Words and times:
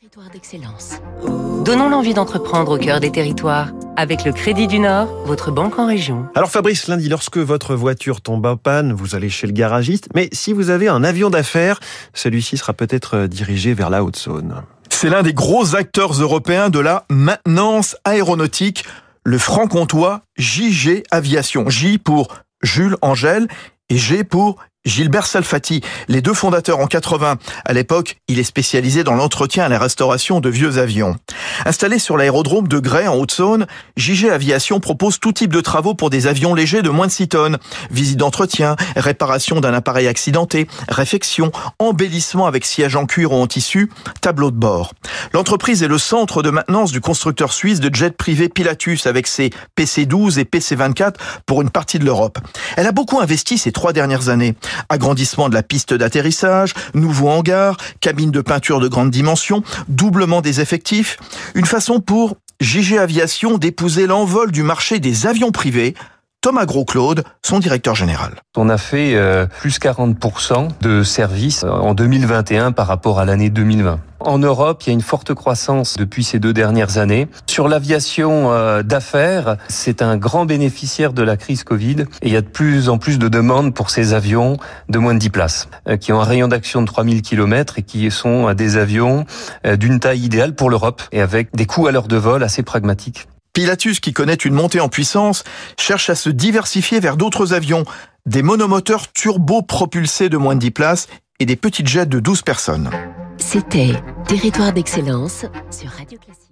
Territoire 0.00 0.30
d'excellence. 0.30 1.00
Donnons 1.64 1.88
l'envie 1.88 2.14
d'entreprendre 2.14 2.76
au 2.76 2.78
cœur 2.78 3.00
des 3.00 3.10
territoires. 3.10 3.70
Avec 3.96 4.24
le 4.24 4.32
Crédit 4.32 4.68
du 4.68 4.78
Nord, 4.78 5.08
votre 5.24 5.50
banque 5.50 5.76
en 5.80 5.86
région. 5.88 6.28
Alors 6.36 6.52
Fabrice, 6.52 6.86
lundi, 6.86 7.08
lorsque 7.08 7.38
votre 7.38 7.74
voiture 7.74 8.20
tombe 8.20 8.46
en 8.46 8.56
panne, 8.56 8.92
vous 8.92 9.16
allez 9.16 9.28
chez 9.28 9.48
le 9.48 9.52
garagiste. 9.52 10.08
Mais 10.14 10.28
si 10.30 10.52
vous 10.52 10.70
avez 10.70 10.86
un 10.86 11.02
avion 11.02 11.30
d'affaires, 11.30 11.80
celui-ci 12.14 12.58
sera 12.58 12.74
peut-être 12.74 13.26
dirigé 13.26 13.74
vers 13.74 13.90
la 13.90 14.04
Haute-Saône. 14.04 14.62
C'est 14.88 15.10
l'un 15.10 15.24
des 15.24 15.34
gros 15.34 15.74
acteurs 15.74 16.12
européens 16.12 16.70
de 16.70 16.78
la 16.78 17.04
maintenance 17.10 17.96
aéronautique, 18.04 18.84
le 19.24 19.38
franc-comtois 19.38 20.22
JG 20.36 21.02
Aviation. 21.10 21.68
J 21.68 21.98
pour 21.98 22.28
Jules 22.62 22.96
Angèle 23.02 23.48
et 23.88 23.98
G 23.98 24.22
pour 24.22 24.58
Gilbert 24.88 25.26
Salfati, 25.26 25.82
les 26.08 26.22
deux 26.22 26.32
fondateurs 26.32 26.78
en 26.78 26.86
80. 26.86 27.36
À 27.64 27.72
l'époque, 27.74 28.16
il 28.26 28.38
est 28.38 28.44
spécialisé 28.44 29.04
dans 29.04 29.14
l'entretien 29.14 29.66
et 29.66 29.68
la 29.68 29.78
restauration 29.78 30.40
de 30.40 30.48
vieux 30.48 30.78
avions. 30.78 31.16
Installé 31.66 31.98
sur 31.98 32.16
l'aérodrome 32.16 32.68
de 32.68 32.78
Gray 32.78 33.06
en 33.06 33.14
Haute-Saône, 33.14 33.66
JG 33.96 34.30
Aviation 34.30 34.80
propose 34.80 35.20
tout 35.20 35.32
type 35.32 35.52
de 35.52 35.60
travaux 35.60 35.94
pour 35.94 36.08
des 36.08 36.26
avions 36.26 36.54
légers 36.54 36.80
de 36.80 36.88
moins 36.88 37.06
de 37.06 37.12
6 37.12 37.28
tonnes. 37.28 37.58
Visite 37.90 38.16
d'entretien, 38.16 38.76
réparation 38.96 39.60
d'un 39.60 39.74
appareil 39.74 40.08
accidenté, 40.08 40.66
réfection, 40.88 41.52
embellissement 41.78 42.46
avec 42.46 42.64
siège 42.64 42.96
en 42.96 43.04
cuir 43.04 43.32
ou 43.32 43.36
en 43.36 43.46
tissu, 43.46 43.90
tableau 44.22 44.50
de 44.50 44.56
bord. 44.56 44.94
L'entreprise 45.34 45.82
est 45.82 45.88
le 45.88 45.98
centre 45.98 46.42
de 46.42 46.48
maintenance 46.48 46.92
du 46.92 47.02
constructeur 47.02 47.52
suisse 47.52 47.80
de 47.80 47.94
jet 47.94 48.16
privé 48.16 48.48
Pilatus 48.48 49.06
avec 49.06 49.26
ses 49.26 49.50
PC-12 49.76 50.38
et 50.38 50.44
PC-24 50.44 51.14
pour 51.44 51.60
une 51.60 51.70
partie 51.70 51.98
de 51.98 52.06
l'Europe. 52.06 52.38
Elle 52.78 52.86
a 52.86 52.92
beaucoup 52.92 53.20
investi 53.20 53.58
ces 53.58 53.72
trois 53.72 53.92
dernières 53.92 54.30
années. 54.30 54.54
Agrandissement 54.88 55.48
de 55.48 55.54
la 55.54 55.62
piste 55.62 55.94
d'atterrissage, 55.94 56.74
nouveau 56.94 57.28
hangar, 57.28 57.76
cabine 58.00 58.30
de 58.30 58.40
peinture 58.40 58.80
de 58.80 58.88
grande 58.88 59.10
dimension, 59.10 59.62
doublement 59.88 60.40
des 60.40 60.60
effectifs. 60.60 61.18
Une 61.54 61.66
façon 61.66 62.00
pour 62.00 62.36
JG 62.60 62.98
Aviation 62.98 63.58
d'épouser 63.58 64.06
l'envol 64.06 64.50
du 64.50 64.62
marché 64.62 64.98
des 64.98 65.26
avions 65.26 65.52
privés 65.52 65.94
Thomas 66.48 66.64
Gros-Claude, 66.64 67.24
son 67.42 67.58
directeur 67.58 67.94
général. 67.94 68.36
On 68.56 68.70
a 68.70 68.78
fait 68.78 69.16
euh, 69.16 69.44
plus 69.44 69.78
40% 69.78 70.68
de 70.80 71.02
services 71.02 71.62
en 71.62 71.92
2021 71.92 72.72
par 72.72 72.86
rapport 72.86 73.20
à 73.20 73.26
l'année 73.26 73.50
2020. 73.50 74.00
En 74.20 74.38
Europe, 74.38 74.82
il 74.82 74.86
y 74.86 74.90
a 74.90 74.94
une 74.94 75.02
forte 75.02 75.34
croissance 75.34 75.96
depuis 75.98 76.24
ces 76.24 76.38
deux 76.38 76.54
dernières 76.54 76.96
années. 76.96 77.28
Sur 77.46 77.68
l'aviation 77.68 78.50
euh, 78.50 78.82
d'affaires, 78.82 79.58
c'est 79.68 80.00
un 80.00 80.16
grand 80.16 80.46
bénéficiaire 80.46 81.12
de 81.12 81.22
la 81.22 81.36
crise 81.36 81.64
Covid 81.64 82.06
et 82.22 82.28
il 82.28 82.32
y 82.32 82.36
a 82.36 82.40
de 82.40 82.46
plus 82.46 82.88
en 82.88 82.96
plus 82.96 83.18
de 83.18 83.28
demandes 83.28 83.74
pour 83.74 83.90
ces 83.90 84.14
avions 84.14 84.56
de 84.88 84.98
moins 84.98 85.12
de 85.12 85.18
10 85.18 85.28
places, 85.28 85.68
euh, 85.86 85.98
qui 85.98 86.14
ont 86.14 86.20
un 86.22 86.24
rayon 86.24 86.48
d'action 86.48 86.80
de 86.80 86.86
3000 86.86 87.20
km 87.20 87.78
et 87.78 87.82
qui 87.82 88.10
sont 88.10 88.54
des 88.54 88.78
avions 88.78 89.26
d'une 89.76 90.00
taille 90.00 90.24
idéale 90.24 90.54
pour 90.54 90.70
l'Europe 90.70 91.02
et 91.12 91.20
avec 91.20 91.54
des 91.54 91.66
coûts 91.66 91.88
à 91.88 91.92
l'heure 91.92 92.08
de 92.08 92.16
vol 92.16 92.42
assez 92.42 92.62
pragmatiques. 92.62 93.28
Pilatus, 93.58 93.98
qui 93.98 94.12
connaît 94.12 94.34
une 94.34 94.54
montée 94.54 94.78
en 94.78 94.88
puissance, 94.88 95.42
cherche 95.76 96.10
à 96.10 96.14
se 96.14 96.30
diversifier 96.30 97.00
vers 97.00 97.16
d'autres 97.16 97.54
avions, 97.54 97.82
des 98.24 98.42
monomoteurs 98.42 99.10
turbo-propulsés 99.10 100.28
de 100.28 100.36
moins 100.36 100.54
de 100.54 100.60
10 100.60 100.70
places 100.70 101.08
et 101.40 101.44
des 101.44 101.56
petites 101.56 101.88
jets 101.88 102.06
de 102.06 102.20
12 102.20 102.42
personnes. 102.42 102.88
C'était 103.38 104.00
Territoire 104.28 104.72
d'excellence 104.72 105.44
sur 105.72 105.90
Radio 105.90 106.20
Classique. 106.20 106.47